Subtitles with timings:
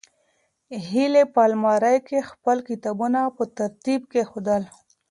[0.89, 4.63] هیلې په المارۍ کې خپل کتابونه په ترتیب کېښودل.